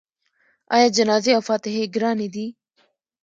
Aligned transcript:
آیا 0.75 0.89
جنازې 0.97 1.31
او 1.37 1.41
فاتحې 1.49 1.83
ګرانې 1.95 2.27
دي؟ 2.35 2.45